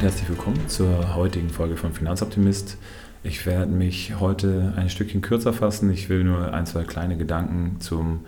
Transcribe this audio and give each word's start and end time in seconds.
Und 0.00 0.06
herzlich 0.06 0.30
willkommen 0.30 0.66
zur 0.66 1.14
heutigen 1.14 1.50
Folge 1.50 1.76
von 1.76 1.92
Finanzoptimist. 1.92 2.78
Ich 3.22 3.44
werde 3.44 3.70
mich 3.70 4.18
heute 4.18 4.72
ein 4.74 4.88
Stückchen 4.88 5.20
kürzer 5.20 5.52
fassen. 5.52 5.92
Ich 5.92 6.08
will 6.08 6.24
nur 6.24 6.54
ein, 6.54 6.64
zwei 6.64 6.84
kleine 6.84 7.18
Gedanken 7.18 7.82
zum, 7.82 8.20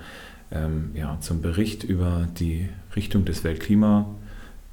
ähm, 0.50 0.90
ja, 0.92 1.16
zum 1.20 1.40
Bericht 1.40 1.82
über 1.82 2.28
die 2.38 2.68
Richtung 2.94 3.24
des 3.24 3.42
Weltklima 3.42 4.04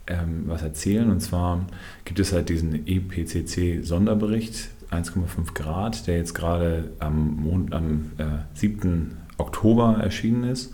ähm, 0.07 0.43
was 0.47 0.61
erzählen. 0.61 1.09
Und 1.09 1.21
zwar 1.21 1.65
gibt 2.03 2.19
es 2.19 2.33
halt 2.33 2.49
diesen 2.49 2.85
EPCC-Sonderbericht 2.85 4.67
1,5 4.91 5.53
Grad, 5.53 6.05
der 6.05 6.17
jetzt 6.17 6.33
gerade 6.33 6.91
am, 6.99 7.69
am 7.71 8.11
äh, 8.17 8.25
7. 8.55 9.15
Oktober 9.37 9.99
erschienen 10.03 10.43
ist. 10.43 10.73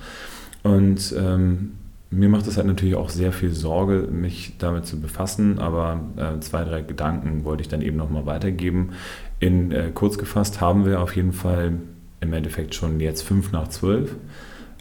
Und 0.64 1.14
ähm, 1.16 1.73
mir 2.16 2.30
macht 2.30 2.48
es 2.48 2.58
halt 2.58 2.68
natürlich 2.68 2.96
auch 2.96 3.10
sehr 3.10 3.32
viel 3.32 3.52
Sorge, 3.52 4.08
mich 4.10 4.54
damit 4.58 4.86
zu 4.86 5.00
befassen, 5.00 5.60
aber 5.60 6.02
äh, 6.16 6.40
zwei, 6.40 6.64
drei 6.64 6.82
Gedanken 6.82 7.44
wollte 7.44 7.62
ich 7.62 7.68
dann 7.68 7.82
eben 7.82 7.98
nochmal 7.98 8.26
weitergeben. 8.26 8.92
In 9.40 9.72
äh, 9.72 9.92
kurz 9.94 10.18
gefasst 10.18 10.62
haben 10.62 10.86
wir 10.86 11.02
auf 11.02 11.16
jeden 11.16 11.34
Fall 11.34 11.73
im 12.22 12.34
Endeffekt 12.34 12.73
schon 12.73 13.00
jetzt 13.00 13.22
fünf 13.22 13.52
nach 13.52 13.68
zwölf, 13.68 14.16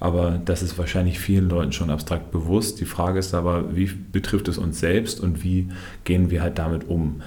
aber 0.01 0.41
das 0.45 0.63
ist 0.63 0.79
wahrscheinlich 0.79 1.19
vielen 1.19 1.49
Leuten 1.49 1.73
schon 1.73 1.91
abstrakt 1.91 2.31
bewusst. 2.31 2.81
Die 2.81 2.85
Frage 2.85 3.19
ist 3.19 3.35
aber, 3.35 3.75
wie 3.77 3.87
betrifft 3.87 4.49
es 4.49 4.59
uns 4.59 4.79
selbst 4.79 5.21
und 5.21 5.43
wie 5.43 5.69
gehen 6.05 6.31
wir 6.31 6.43
halt 6.43 6.59
damit 6.59 6.89
um? 6.89 7.21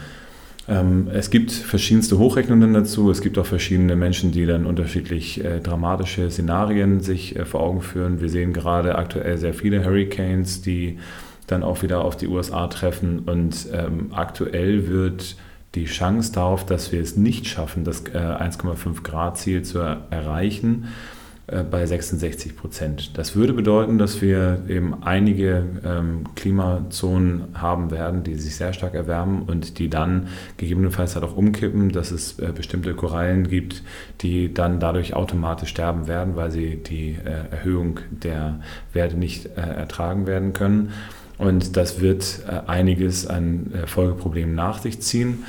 Ähm, 0.68 1.08
es 1.14 1.30
gibt 1.30 1.52
verschiedenste 1.52 2.18
Hochrechnungen 2.18 2.74
dazu. 2.74 3.10
Es 3.10 3.22
gibt 3.22 3.38
auch 3.38 3.46
verschiedene 3.46 3.96
Menschen, 3.96 4.32
die 4.32 4.46
dann 4.46 4.66
unterschiedlich 4.66 5.44
äh, 5.44 5.60
dramatische 5.60 6.30
Szenarien 6.30 7.00
sich 7.00 7.36
äh, 7.36 7.46
vor 7.46 7.62
Augen 7.62 7.82
führen. 7.82 8.20
Wir 8.20 8.30
sehen 8.30 8.54
gerade 8.54 8.96
aktuell 8.96 9.38
sehr 9.38 9.54
viele 9.54 9.86
Hurricanes, 9.86 10.62
die 10.62 11.00
dann 11.48 11.64
auch 11.64 11.82
wieder 11.84 12.04
auf 12.04 12.18
die 12.18 12.28
USA 12.28 12.68
treffen. 12.68 13.20
Und 13.20 13.68
ähm, 13.74 14.12
aktuell 14.12 14.88
wird 14.88 15.38
die 15.76 15.86
Chance 15.86 16.34
darauf, 16.34 16.66
dass 16.66 16.92
wir 16.92 17.02
es 17.02 17.16
nicht 17.16 17.48
schaffen, 17.48 17.86
das 17.86 18.02
äh, 18.08 18.18
1,5 18.18 19.04
Grad 19.04 19.38
Ziel 19.38 19.62
zu 19.62 19.80
erreichen, 19.80 20.86
äh, 20.86 21.17
bei 21.48 21.86
66 21.86 22.58
Prozent. 22.58 23.18
Das 23.18 23.36
würde 23.36 23.54
bedeuten, 23.54 23.98
dass 23.98 24.22
wir 24.22 24.64
eben 24.68 25.04
einige 25.04 25.64
ähm, 25.86 26.26
Klimazonen 26.36 27.46
haben 27.54 27.90
werden, 27.90 28.24
die 28.24 28.36
sich 28.36 28.58
sehr 28.58 28.74
stark 28.74 28.94
erwärmen 28.96 29.44
und 29.44 29.80
die 29.80 29.90
dann 29.90 30.28
gegebenenfalls 30.58 31.16
halt 31.16 31.24
auch 31.24 31.38
umkippen, 31.38 31.94
dass 31.94 32.12
es 32.12 32.38
äh, 32.40 32.52
bestimmte 32.54 32.94
Korallen 32.96 33.48
gibt, 33.48 33.82
die 34.22 34.54
dann 34.54 34.82
dadurch 34.82 35.14
automatisch 35.14 35.70
sterben 35.70 36.08
werden, 36.08 36.36
weil 36.36 36.52
sie 36.52 36.76
die 36.76 37.12
äh, 37.24 37.52
Erhöhung 37.52 38.02
der 38.12 38.60
Werte 38.92 39.16
nicht 39.16 39.46
äh, 39.46 39.62
ertragen 39.62 40.28
werden 40.28 40.52
können. 40.52 40.92
Und 41.38 41.78
das 41.78 42.02
wird 42.02 42.42
äh, 42.48 42.70
einiges 42.70 43.28
an 43.28 43.72
äh, 43.74 43.88
Folgeproblemen 43.88 44.56
nach 44.56 44.80
sich 44.80 45.02
ziehen. 45.02 45.46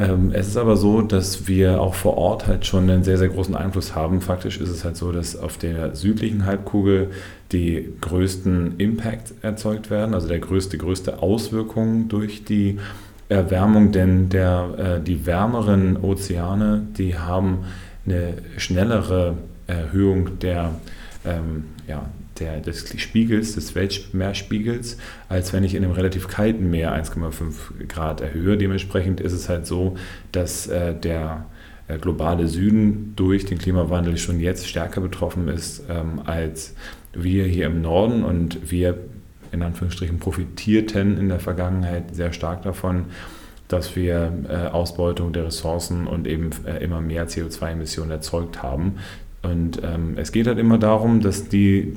Ähm, 0.00 0.30
es 0.32 0.48
ist 0.48 0.56
aber 0.56 0.76
so, 0.76 1.02
dass 1.02 1.46
wir 1.46 1.80
auch 1.80 1.94
vor 1.94 2.16
Ort 2.16 2.46
halt 2.46 2.64
schon 2.64 2.88
einen 2.88 3.04
sehr, 3.04 3.18
sehr 3.18 3.28
großen 3.28 3.54
Einfluss 3.54 3.94
haben. 3.94 4.22
Faktisch 4.22 4.58
ist 4.58 4.70
es 4.70 4.82
halt 4.82 4.96
so, 4.96 5.12
dass 5.12 5.36
auf 5.36 5.58
der 5.58 5.94
südlichen 5.94 6.46
Halbkugel 6.46 7.10
die 7.52 7.86
größten 8.00 8.78
Impact 8.78 9.34
erzeugt 9.42 9.90
werden, 9.90 10.14
also 10.14 10.26
der 10.26 10.38
größte, 10.38 10.78
größte 10.78 11.22
Auswirkungen 11.22 12.08
durch 12.08 12.44
die 12.44 12.78
Erwärmung, 13.28 13.92
denn 13.92 14.30
der, 14.30 15.00
äh, 15.00 15.04
die 15.04 15.26
wärmeren 15.26 15.98
Ozeane, 15.98 16.86
die 16.96 17.18
haben 17.18 17.58
eine 18.06 18.34
schnellere 18.56 19.34
Erhöhung 19.66 20.38
der, 20.38 20.70
ähm, 21.26 21.64
ja, 21.86 22.06
der, 22.40 22.60
des 22.60 23.00
Spiegels, 23.00 23.54
des 23.54 23.74
Weltmeerspiegels, 23.74 24.96
als 25.28 25.52
wenn 25.52 25.62
ich 25.62 25.74
in 25.74 25.84
einem 25.84 25.92
relativ 25.92 26.28
kalten 26.28 26.70
Meer 26.70 26.92
1,5 26.92 27.86
Grad 27.88 28.20
erhöhe. 28.20 28.56
Dementsprechend 28.56 29.20
ist 29.20 29.32
es 29.32 29.48
halt 29.48 29.66
so, 29.66 29.96
dass 30.32 30.66
äh, 30.66 30.94
der 30.94 31.46
äh, 31.88 31.98
globale 31.98 32.48
Süden 32.48 33.12
durch 33.16 33.44
den 33.44 33.58
Klimawandel 33.58 34.16
schon 34.16 34.40
jetzt 34.40 34.68
stärker 34.68 35.00
betroffen 35.00 35.48
ist 35.48 35.84
ähm, 35.88 36.20
als 36.24 36.74
wir 37.12 37.44
hier 37.44 37.66
im 37.66 37.82
Norden 37.82 38.22
und 38.22 38.70
wir 38.70 38.98
in 39.52 39.62
Anführungsstrichen 39.62 40.18
profitierten 40.18 41.18
in 41.18 41.28
der 41.28 41.40
Vergangenheit 41.40 42.14
sehr 42.14 42.32
stark 42.32 42.62
davon, 42.62 43.06
dass 43.68 43.96
wir 43.96 44.32
äh, 44.48 44.68
Ausbeutung 44.68 45.32
der 45.32 45.46
Ressourcen 45.46 46.06
und 46.06 46.26
eben 46.26 46.50
äh, 46.66 46.82
immer 46.82 47.00
mehr 47.00 47.28
CO2-Emissionen 47.28 48.10
erzeugt 48.10 48.62
haben. 48.62 48.96
Und 49.42 49.80
ähm, 49.82 50.14
es 50.16 50.32
geht 50.32 50.46
halt 50.46 50.58
immer 50.58 50.76
darum, 50.78 51.20
dass 51.20 51.48
die 51.48 51.94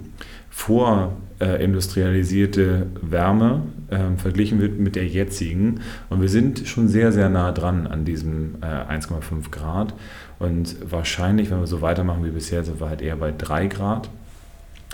vorindustrialisierte 0.50 2.88
Wärme 3.02 3.64
äh, 3.90 4.18
verglichen 4.18 4.62
wird 4.62 4.80
mit 4.80 4.96
der 4.96 5.06
jetzigen. 5.08 5.82
Und 6.10 6.22
wir 6.22 6.30
sind 6.30 6.66
schon 6.68 6.88
sehr, 6.88 7.12
sehr 7.12 7.28
nah 7.30 7.52
dran 7.52 7.86
an 7.88 8.06
diesem 8.06 8.56
äh, 8.62 8.66
1,5 8.66 9.52
Grad. 9.52 9.94
Und 10.40 10.78
wahrscheinlich, 10.90 11.52
wenn 11.52 11.60
wir 11.60 11.68
so 11.68 11.82
weitermachen 11.82 12.24
wie 12.24 12.32
bisher, 12.32 12.64
sind 12.64 12.80
wir 12.80 12.88
halt 12.90 13.02
eher 13.02 13.18
bei 13.18 13.34
3 13.36 13.68
Grad. 13.68 14.10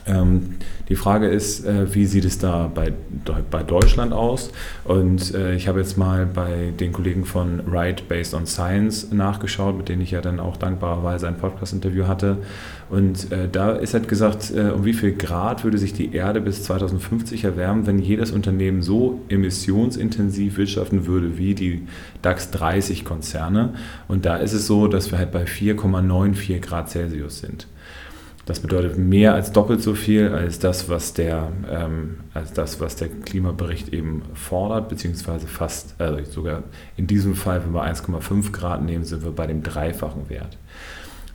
Ähm, 0.09 0.56
die 0.90 0.96
Frage 0.96 1.28
ist, 1.28 1.66
äh, 1.66 1.94
wie 1.94 2.08
sieht 2.08 2.25
es 2.25 2.40
da 2.40 2.70
bei, 2.74 2.92
bei 3.52 3.62
Deutschland 3.62 4.12
aus? 4.12 4.52
Und 4.86 5.36
äh, 5.36 5.53
ich 5.53 5.68
habe 5.68 5.80
jetzt 5.80 5.97
mal 5.97 6.25
bei 6.25 6.74
den 6.80 6.92
Kollegen 6.92 7.25
von 7.25 7.62
Right 7.72 8.08
Based 8.08 8.34
on 8.34 8.47
Science 8.47 9.12
nachgeschaut, 9.12 9.78
mit 9.78 9.88
denen 9.88 10.02
ich 10.02 10.12
ja 10.12 10.22
dann 10.22 10.40
auch 10.40 10.58
dankbarerweise 10.58 11.28
ein 11.28 11.38
Podcast-Interview 11.38 12.08
hatte. 12.08 12.38
Und 12.90 13.31
äh, 13.31 13.47
da 13.52 13.74
ist 13.74 13.94
halt 13.94 14.08
gesagt, 14.08 14.52
äh, 14.52 14.72
um 14.72 14.84
wie 14.84 14.94
viel 14.94 15.12
Grad 15.12 15.64
würde 15.64 15.78
sich 15.78 15.94
die 15.94 16.16
Erde 16.16 16.41
bis 16.41 16.64
2050 16.64 17.44
erwärmen, 17.44 17.86
wenn 17.86 18.00
jedes 18.00 18.31
Unternehmen 18.31 18.81
so 18.81 19.22
emissionsintensiv 19.30 20.58
wirtschaften 20.58 21.06
würde 21.06 21.38
wie 21.38 21.53
die 21.53 21.88
DAX 22.24 22.50
30 22.50 23.06
Konzerne. 23.06 23.74
Und 24.08 24.26
da 24.26 24.38
ist 24.38 24.53
es 24.53 24.66
so, 24.66 24.88
dass 24.88 25.12
wir 25.12 25.20
halt 25.20 25.31
bei 25.31 25.44
4,94 25.44 26.59
Grad 26.62 26.90
Celsius 26.90 27.41
sind. 27.41 27.68
Das 28.50 28.62
bedeutet 28.62 28.98
mehr 28.98 29.36
als 29.36 29.52
doppelt 29.52 29.80
so 29.80 29.94
viel 29.94 30.30
als 30.30 30.58
das, 30.58 30.90
was 30.90 31.14
der, 31.14 31.50
ähm, 31.72 32.16
als 32.34 32.52
das, 32.52 32.82
was 32.82 32.96
der 32.96 33.08
Klimabericht 33.08 33.94
eben 33.94 34.24
fordert, 34.34 34.90
beziehungsweise 34.90 35.46
fast, 35.46 35.94
also 36.02 36.24
sogar 36.24 36.64
in 36.98 37.06
diesem 37.06 37.36
Fall, 37.36 37.62
wenn 37.64 37.76
wir 37.76 37.84
1,5 37.84 38.52
Grad 38.52 38.84
nehmen, 38.84 39.04
sind 39.04 39.24
wir 39.24 39.34
bei 39.34 39.46
dem 39.46 39.62
dreifachen 39.62 40.32
Wert. 40.32 40.58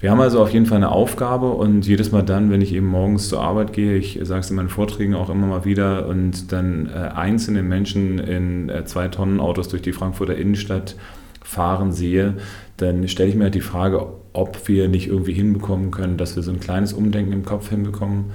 Wir 0.00 0.10
haben 0.10 0.20
also 0.20 0.42
auf 0.42 0.50
jeden 0.50 0.66
Fall 0.66 0.78
eine 0.78 0.90
Aufgabe 0.90 1.50
und 1.50 1.86
jedes 1.86 2.10
Mal 2.10 2.24
dann, 2.24 2.50
wenn 2.50 2.60
ich 2.60 2.74
eben 2.74 2.88
morgens 2.88 3.28
zur 3.28 3.40
Arbeit 3.40 3.72
gehe, 3.72 3.96
ich 3.96 4.18
sage 4.24 4.40
es 4.40 4.50
in 4.50 4.56
meinen 4.56 4.68
Vorträgen 4.68 5.14
auch 5.14 5.30
immer 5.30 5.46
mal 5.46 5.64
wieder 5.64 6.08
und 6.08 6.50
dann 6.50 6.90
äh, 6.92 6.98
einzelne 7.14 7.62
Menschen 7.62 8.18
in 8.18 8.68
äh, 8.70 8.84
zwei 8.86 9.06
Tonnen 9.06 9.38
Autos 9.38 9.68
durch 9.68 9.82
die 9.82 9.92
Frankfurter 9.92 10.34
Innenstadt 10.34 10.96
fahren 11.44 11.92
sehe, 11.92 12.34
dann 12.76 13.06
stelle 13.08 13.28
ich 13.28 13.36
mir 13.36 13.44
halt 13.44 13.54
die 13.54 13.60
Frage, 13.60 14.06
ob 14.32 14.68
wir 14.68 14.88
nicht 14.88 15.08
irgendwie 15.08 15.32
hinbekommen 15.32 15.90
können, 15.90 16.16
dass 16.16 16.36
wir 16.36 16.42
so 16.42 16.50
ein 16.50 16.60
kleines 16.60 16.92
Umdenken 16.92 17.32
im 17.32 17.44
Kopf 17.44 17.70
hinbekommen. 17.70 18.32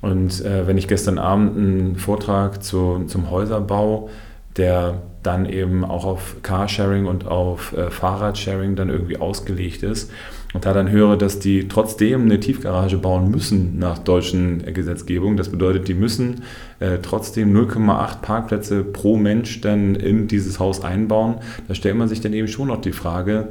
Und 0.00 0.44
äh, 0.44 0.66
wenn 0.66 0.78
ich 0.78 0.88
gestern 0.88 1.18
Abend 1.18 1.56
einen 1.56 1.96
Vortrag 1.96 2.62
zu, 2.62 3.04
zum 3.06 3.30
Häuserbau, 3.30 4.08
der 4.56 5.02
dann 5.22 5.46
eben 5.46 5.84
auch 5.84 6.04
auf 6.04 6.36
Carsharing 6.42 7.06
und 7.06 7.26
auf 7.26 7.76
äh, 7.76 7.90
Fahrradsharing 7.90 8.74
dann 8.74 8.88
irgendwie 8.88 9.18
ausgelegt 9.18 9.82
ist 9.82 10.10
und 10.54 10.64
da 10.64 10.72
dann 10.72 10.90
höre, 10.90 11.16
dass 11.16 11.38
die 11.38 11.68
trotzdem 11.68 12.22
eine 12.22 12.40
Tiefgarage 12.40 12.96
bauen 12.96 13.30
müssen 13.30 13.78
nach 13.78 13.98
deutschen 13.98 14.66
äh, 14.66 14.72
Gesetzgebung. 14.72 15.36
Das 15.36 15.50
bedeutet, 15.50 15.88
die 15.88 15.94
müssen 15.94 16.42
äh, 16.80 16.98
trotzdem 17.02 17.54
0,8 17.54 18.20
Parkplätze 18.22 18.82
pro 18.82 19.16
Mensch 19.16 19.60
dann 19.60 19.94
in 19.94 20.26
dieses 20.26 20.58
Haus 20.58 20.82
einbauen. 20.82 21.36
Da 21.68 21.74
stellt 21.74 21.96
man 21.96 22.08
sich 22.08 22.20
dann 22.20 22.32
eben 22.32 22.48
schon 22.48 22.68
noch 22.68 22.80
die 22.80 22.92
Frage, 22.92 23.50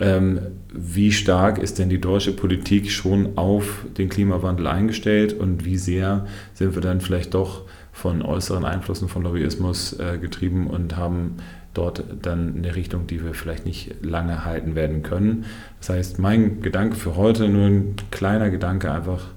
ähm, 0.00 0.40
wie 0.72 1.12
stark 1.12 1.58
ist 1.58 1.78
denn 1.78 1.88
die 1.88 2.00
deutsche 2.00 2.32
Politik 2.32 2.90
schon 2.90 3.36
auf 3.36 3.84
den 3.96 4.08
Klimawandel 4.08 4.66
eingestellt 4.66 5.32
und 5.32 5.64
wie 5.64 5.76
sehr 5.76 6.26
sind 6.54 6.74
wir 6.74 6.82
dann 6.82 7.00
vielleicht 7.00 7.34
doch 7.34 7.62
von 7.92 8.22
äußeren 8.22 8.64
Einflüssen 8.64 9.08
von 9.08 9.22
Lobbyismus 9.22 9.98
äh, 9.98 10.18
getrieben 10.18 10.68
und 10.68 10.96
haben 10.96 11.36
dort 11.74 12.04
dann 12.22 12.56
eine 12.56 12.76
Richtung, 12.76 13.06
die 13.06 13.22
wir 13.24 13.34
vielleicht 13.34 13.66
nicht 13.66 13.94
lange 14.02 14.44
halten 14.44 14.74
werden 14.74 15.02
können. 15.02 15.44
Das 15.78 15.90
heißt, 15.90 16.18
mein 16.18 16.62
Gedanke 16.62 16.96
für 16.96 17.16
heute, 17.16 17.48
nur 17.48 17.66
ein 17.66 17.96
kleiner 18.10 18.50
Gedanke, 18.50 18.90
einfach 18.92 19.28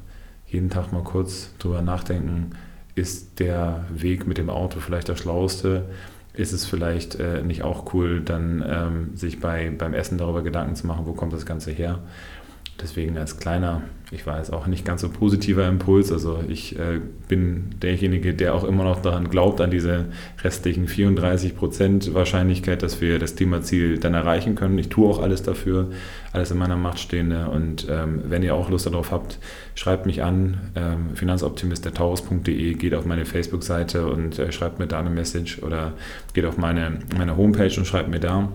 jeden 0.47 0.69
Tag 0.69 0.91
mal 0.91 1.03
kurz 1.03 1.51
drüber 1.59 1.81
nachdenken, 1.81 2.51
ist 2.93 3.39
der 3.39 3.85
Weg 3.93 4.27
mit 4.27 4.37
dem 4.37 4.49
Auto 4.49 4.79
vielleicht 4.79 5.07
der 5.07 5.15
schlauste? 5.15 5.85
Ist 6.41 6.51
es 6.51 6.65
vielleicht 6.65 7.15
äh, 7.15 7.43
nicht 7.43 7.63
auch 7.63 7.93
cool, 7.93 8.21
dann 8.21 8.63
ähm, 8.67 9.15
sich 9.15 9.39
bei, 9.39 9.69
beim 9.69 9.93
Essen 9.93 10.17
darüber 10.17 10.41
Gedanken 10.41 10.75
zu 10.75 10.87
machen, 10.87 11.05
wo 11.05 11.13
kommt 11.13 11.33
das 11.33 11.45
Ganze 11.45 11.71
her. 11.71 11.99
Deswegen 12.79 13.17
als 13.17 13.39
kleiner, 13.39 13.81
ich 14.11 14.25
weiß 14.25 14.51
auch 14.51 14.67
nicht 14.67 14.85
ganz 14.85 15.01
so 15.01 15.09
positiver 15.09 15.67
Impuls. 15.67 16.11
Also 16.11 16.43
ich 16.47 16.77
äh, 16.77 16.99
bin 17.27 17.75
derjenige, 17.81 18.33
der 18.33 18.53
auch 18.53 18.63
immer 18.63 18.83
noch 18.83 19.01
daran 19.01 19.29
glaubt, 19.29 19.61
an 19.61 19.71
diese 19.71 20.05
restlichen 20.43 20.87
34 20.87 21.55
Prozent 21.55 22.13
Wahrscheinlichkeit, 22.13 22.83
dass 22.83 23.01
wir 23.01 23.19
das 23.19 23.35
Klimaziel 23.35 23.99
dann 23.99 24.13
erreichen 24.13 24.55
können. 24.55 24.77
Ich 24.77 24.89
tue 24.89 25.09
auch 25.09 25.21
alles 25.21 25.43
dafür, 25.43 25.91
alles 26.33 26.51
in 26.51 26.57
meiner 26.57 26.75
Macht 26.75 26.99
Stehende. 26.99 27.49
Und 27.49 27.87
ähm, 27.89 28.21
wenn 28.25 28.43
ihr 28.43 28.55
auch 28.55 28.69
Lust 28.69 28.85
darauf 28.85 29.11
habt, 29.11 29.39
schreibt 29.75 30.05
mich 30.05 30.23
an, 30.23 30.59
ähm, 30.75 31.15
finanzoptimist.taurus.de, 31.15 32.73
geht 32.73 32.93
auf 32.93 33.05
meine 33.05 33.25
Facebook-Seite 33.25 34.07
und 34.07 34.39
äh, 34.39 34.51
schreibt 34.51 34.79
mir 34.79 34.87
da 34.87 34.99
eine 34.99 35.09
Message 35.09 35.63
oder 35.63 35.93
geht 36.33 36.45
auf 36.45 36.57
meine, 36.57 36.99
meine 37.17 37.37
Homepage 37.37 37.73
und 37.77 37.85
schreibt 37.85 38.09
mir 38.09 38.19
da. 38.19 38.49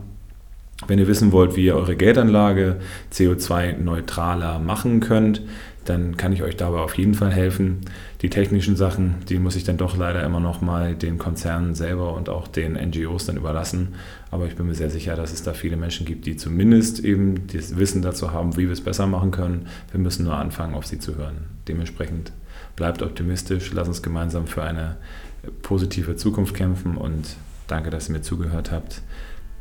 Wenn 0.86 0.98
ihr 0.98 1.08
wissen 1.08 1.32
wollt, 1.32 1.56
wie 1.56 1.66
ihr 1.66 1.76
eure 1.76 1.96
Geldanlage 1.96 2.76
CO2-neutraler 3.12 4.58
machen 4.58 5.00
könnt, 5.00 5.42
dann 5.88 6.16
kann 6.16 6.32
ich 6.32 6.42
euch 6.42 6.56
dabei 6.56 6.78
auf 6.78 6.96
jeden 6.98 7.14
Fall 7.14 7.32
helfen. 7.32 7.82
Die 8.22 8.30
technischen 8.30 8.76
Sachen, 8.76 9.16
die 9.28 9.38
muss 9.38 9.56
ich 9.56 9.64
dann 9.64 9.76
doch 9.76 9.96
leider 9.96 10.24
immer 10.24 10.40
noch 10.40 10.60
mal 10.60 10.94
den 10.94 11.18
Konzernen 11.18 11.74
selber 11.74 12.14
und 12.14 12.28
auch 12.28 12.48
den 12.48 12.72
NGOs 12.72 13.26
dann 13.26 13.36
überlassen. 13.36 13.94
Aber 14.30 14.46
ich 14.46 14.56
bin 14.56 14.66
mir 14.66 14.74
sehr 14.74 14.90
sicher, 14.90 15.16
dass 15.16 15.32
es 15.32 15.42
da 15.42 15.52
viele 15.52 15.76
Menschen 15.76 16.06
gibt, 16.06 16.26
die 16.26 16.36
zumindest 16.36 17.00
eben 17.04 17.46
das 17.52 17.76
Wissen 17.76 18.02
dazu 18.02 18.32
haben, 18.32 18.56
wie 18.56 18.64
wir 18.64 18.72
es 18.72 18.80
besser 18.80 19.06
machen 19.06 19.30
können. 19.30 19.66
Wir 19.92 20.00
müssen 20.00 20.24
nur 20.24 20.36
anfangen, 20.36 20.74
auf 20.74 20.86
sie 20.86 20.98
zu 20.98 21.16
hören. 21.16 21.46
Dementsprechend 21.68 22.32
bleibt 22.74 23.02
optimistisch, 23.02 23.72
lasst 23.72 23.88
uns 23.88 24.02
gemeinsam 24.02 24.46
für 24.46 24.62
eine 24.62 24.96
positive 25.62 26.16
Zukunft 26.16 26.54
kämpfen 26.54 26.96
und 26.96 27.36
danke, 27.68 27.90
dass 27.90 28.08
ihr 28.08 28.14
mir 28.14 28.22
zugehört 28.22 28.72
habt. 28.72 29.02